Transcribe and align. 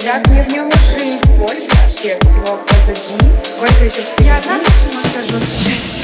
Как 0.00 0.26
мне 0.28 0.42
в 0.42 0.48
нем 0.50 0.70
жить 0.72 1.20
Боль 1.38 1.60
вообще 1.68 2.18
всего 2.22 2.58
позади. 2.66 3.18
Сколько 3.42 3.84
еще? 3.84 4.02
Я 4.20 4.38
одна 4.38 4.54
сама 4.54 5.02
схожу. 5.04 5.36
от 5.36 6.01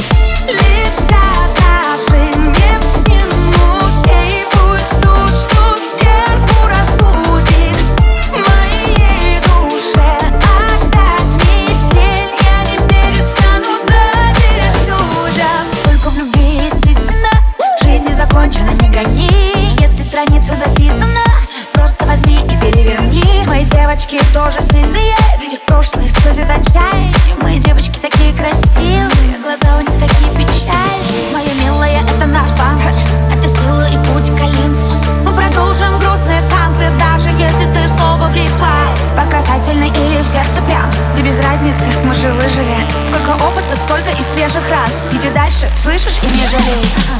девочки 24.09 24.33
тоже 24.33 24.61
сильные 24.63 25.15
Ведь 25.41 25.55
их 25.55 25.61
прошлое 25.63 26.09
слезет 26.09 26.51
отчаяние. 26.51 27.15
Мои 27.41 27.59
девочки 27.59 27.99
такие 28.01 28.33
красивые 28.33 29.39
Глаза 29.43 29.77
у 29.77 29.81
них 29.81 29.99
такие 29.99 30.31
печальные. 30.33 31.33
Моя 31.33 31.53
милая, 31.63 32.01
это 32.01 32.27
наш 32.27 32.51
банк 32.53 32.83
Это 33.33 33.49
сила 33.49 33.89
и 33.89 33.97
путь 34.09 34.29
к 34.29 34.41
Олимпу. 34.41 34.87
Мы 35.25 35.33
продолжим 35.33 35.99
грустные 35.99 36.43
танцы 36.49 36.91
Даже 36.99 37.29
если 37.31 37.65
ты 37.73 37.87
снова 37.89 38.29
влипла 38.29 38.69
Показательно 39.17 39.85
или 39.85 40.23
в 40.23 40.27
сердце 40.27 40.63
прям 40.63 40.91
Да 41.17 41.23
без 41.23 41.39
разницы, 41.41 41.89
мы 42.05 42.15
же 42.15 42.33
выжили. 42.33 42.77
Сколько 43.07 43.43
опыта, 43.43 43.77
столько 43.77 44.11
и 44.11 44.23
свежих 44.23 44.63
ран. 44.71 44.91
Иди 45.13 45.29
дальше, 45.31 45.71
слышишь, 45.75 46.19
и 46.23 46.27
не 46.27 46.49
жалей 46.49 47.18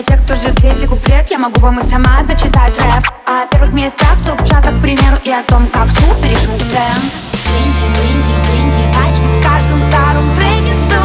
для 0.00 0.16
тех, 0.16 0.24
кто 0.24 0.36
ждет 0.36 0.54
третий 0.56 0.86
куплет 0.86 1.30
Я 1.30 1.38
могу 1.38 1.60
вам 1.60 1.78
и 1.78 1.82
сама 1.82 2.22
зачитать 2.22 2.78
рэп. 2.78 3.06
О 3.26 3.46
первых 3.50 3.72
местах 3.72 4.16
в 4.16 4.26
топ-чартах, 4.26 4.78
к 4.78 4.80
примеру 4.80 5.16
И 5.24 5.30
о 5.30 5.42
том, 5.42 5.66
как 5.66 5.88
суп 5.88 6.16
перешел 6.22 6.54
в 6.54 6.68
тренд 6.70 7.04
Деньги, 7.44 7.86
деньги, 7.96 8.34
деньги, 8.46 8.94
тачки 8.94 9.26
В 9.28 9.42
каждом 9.42 9.80
втором 9.88 10.34
треке 10.34 10.74
Да 10.88 10.96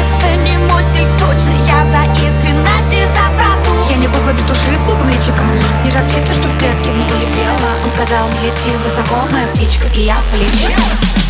это 0.00 0.40
не 0.44 0.56
мой 0.58 0.82
точно 1.18 1.52
Я 1.66 1.84
за 1.84 2.04
искренность 2.24 2.92
и 2.92 3.92
Я 3.92 3.96
не 3.96 4.06
кукла 4.06 4.32
петуши 4.32 4.76
с 4.76 4.80
глупым 4.86 5.08
Не 5.08 5.90
жар 5.90 6.02
птица, 6.04 6.32
что 6.32 6.48
в 6.48 6.58
клетке 6.58 6.90
много 6.90 7.14
лепела 7.14 7.70
Он 7.84 7.90
сказал, 7.90 8.28
не 8.28 8.48
лети 8.48 8.70
высоко, 8.82 9.26
моя 9.30 9.46
птичка 9.48 9.86
И 9.94 10.04
я 10.04 10.16
полетела 10.30 11.22